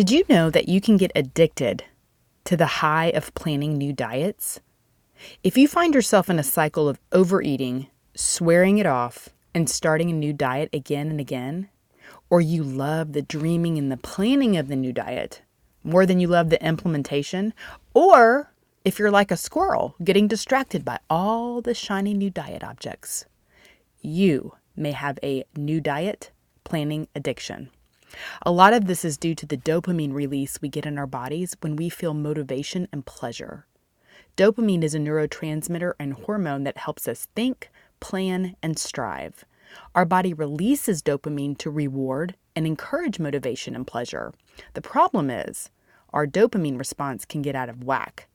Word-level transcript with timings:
Did 0.00 0.10
you 0.10 0.24
know 0.30 0.48
that 0.48 0.66
you 0.66 0.80
can 0.80 0.96
get 0.96 1.12
addicted 1.14 1.84
to 2.44 2.56
the 2.56 2.80
high 2.80 3.08
of 3.10 3.34
planning 3.34 3.76
new 3.76 3.92
diets? 3.92 4.58
If 5.44 5.58
you 5.58 5.68
find 5.68 5.94
yourself 5.94 6.30
in 6.30 6.38
a 6.38 6.42
cycle 6.42 6.88
of 6.88 6.98
overeating, 7.12 7.88
swearing 8.14 8.78
it 8.78 8.86
off, 8.86 9.28
and 9.52 9.68
starting 9.68 10.08
a 10.08 10.14
new 10.14 10.32
diet 10.32 10.70
again 10.72 11.10
and 11.10 11.20
again, 11.20 11.68
or 12.30 12.40
you 12.40 12.62
love 12.62 13.12
the 13.12 13.20
dreaming 13.20 13.76
and 13.76 13.92
the 13.92 13.98
planning 13.98 14.56
of 14.56 14.68
the 14.68 14.74
new 14.74 14.94
diet 14.94 15.42
more 15.84 16.06
than 16.06 16.18
you 16.18 16.28
love 16.28 16.48
the 16.48 16.66
implementation, 16.66 17.52
or 17.92 18.54
if 18.86 18.98
you're 18.98 19.10
like 19.10 19.30
a 19.30 19.36
squirrel 19.36 19.96
getting 20.02 20.26
distracted 20.26 20.82
by 20.82 20.98
all 21.10 21.60
the 21.60 21.74
shiny 21.74 22.14
new 22.14 22.30
diet 22.30 22.64
objects, 22.64 23.26
you 24.00 24.54
may 24.74 24.92
have 24.92 25.18
a 25.22 25.44
new 25.54 25.78
diet 25.78 26.30
planning 26.64 27.06
addiction. 27.14 27.68
A 28.42 28.50
lot 28.50 28.72
of 28.72 28.86
this 28.86 29.04
is 29.04 29.16
due 29.16 29.34
to 29.34 29.46
the 29.46 29.56
dopamine 29.56 30.12
release 30.12 30.60
we 30.60 30.68
get 30.68 30.86
in 30.86 30.98
our 30.98 31.06
bodies 31.06 31.56
when 31.60 31.76
we 31.76 31.88
feel 31.88 32.14
motivation 32.14 32.88
and 32.92 33.06
pleasure. 33.06 33.66
Dopamine 34.36 34.82
is 34.82 34.94
a 34.94 34.98
neurotransmitter 34.98 35.92
and 35.98 36.14
hormone 36.14 36.64
that 36.64 36.78
helps 36.78 37.06
us 37.06 37.28
think, 37.34 37.70
plan, 38.00 38.56
and 38.62 38.78
strive. 38.78 39.44
Our 39.94 40.04
body 40.04 40.32
releases 40.32 41.02
dopamine 41.02 41.58
to 41.58 41.70
reward 41.70 42.34
and 42.56 42.66
encourage 42.66 43.18
motivation 43.18 43.76
and 43.76 43.86
pleasure. 43.86 44.32
The 44.74 44.82
problem 44.82 45.30
is, 45.30 45.70
our 46.12 46.26
dopamine 46.26 46.78
response 46.78 47.24
can 47.24 47.42
get 47.42 47.54
out 47.54 47.68
of 47.68 47.84
whack. 47.84 48.28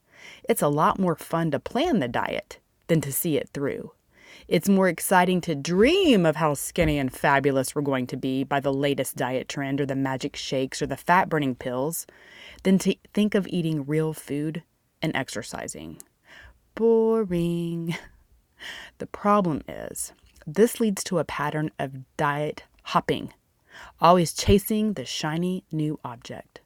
It's 0.48 0.62
a 0.62 0.70
lot 0.70 1.00
more 1.00 1.16
fun 1.16 1.52
to 1.52 1.60
plan 1.60 2.00
the 2.00 2.08
diet 2.08 2.60
than 2.88 3.02
to 3.02 3.12
see 3.12 3.38
it 3.38 3.50
through. 3.54 3.92
It's 4.48 4.70
more 4.70 4.88
exciting 4.88 5.42
to 5.42 5.56
dream 5.56 6.26
of 6.26 6.36
how 6.36 6.54
skinny 6.54 6.98
and 7.00 7.12
fabulous 7.12 7.74
we're 7.74 7.82
going 7.82 8.08
to 8.08 8.18
be 8.18 8.44
by 8.44 8.60
the 8.60 8.74
latest 8.74 9.16
diet 9.16 9.50
trend 9.50 9.82
or 9.82 9.86
the 9.86 9.96
magic 9.96 10.36
shakes 10.36 10.82
or 10.82 10.88
the 10.88 10.98
fat 10.98 11.30
burning 11.30 11.56
pills 11.56 12.06
than 12.64 12.78
to 12.80 12.96
think 13.14 13.34
of 13.34 13.48
eating 13.48 13.86
real 13.86 14.14
food 14.14 14.64
and 15.02 15.16
exercising. 15.16 16.02
Boring. 16.76 17.96
The 18.98 19.06
problem 19.06 19.62
is, 19.68 20.14
this 20.48 20.80
leads 20.80 21.04
to 21.04 21.20
a 21.20 21.26
pattern 21.26 21.72
of 21.78 22.16
diet 22.18 22.64
hopping, 22.84 23.34
always 24.00 24.34
chasing 24.34 24.94
the 24.94 25.06
shiny 25.06 25.66
new 25.72 26.00
object. 26.04 26.62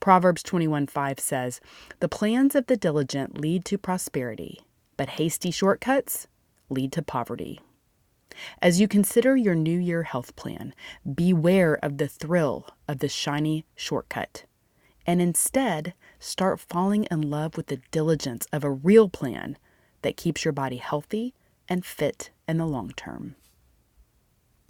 Proverbs 0.00 0.42
21:5 0.42 1.18
says, 1.18 1.60
"The 2.00 2.08
plans 2.08 2.54
of 2.54 2.68
the 2.68 2.76
diligent 2.76 3.38
lead 3.38 3.64
to 3.66 3.76
prosperity, 3.76 4.60
but 4.96 5.10
hasty 5.10 5.50
shortcuts 5.50 6.26
lead 6.68 6.92
to 6.92 7.02
poverty." 7.02 7.60
As 8.60 8.80
you 8.80 8.88
consider 8.88 9.36
your 9.36 9.54
New 9.54 9.78
Year 9.78 10.02
health 10.02 10.36
plan, 10.36 10.74
beware 11.14 11.74
of 11.82 11.98
the 11.98 12.08
thrill 12.08 12.68
of 12.86 12.98
the 12.98 13.08
shiny 13.08 13.64
shortcut, 13.74 14.44
and 15.06 15.22
instead 15.22 15.94
start 16.18 16.60
falling 16.60 17.04
in 17.04 17.30
love 17.30 17.56
with 17.56 17.68
the 17.68 17.80
diligence 17.90 18.46
of 18.52 18.64
a 18.64 18.70
real 18.70 19.08
plan 19.08 19.56
that 20.02 20.16
keeps 20.16 20.44
your 20.44 20.52
body 20.52 20.76
healthy 20.76 21.34
and 21.68 21.84
fit 21.84 22.30
in 22.46 22.58
the 22.58 22.66
long 22.66 22.90
term. 22.90 23.36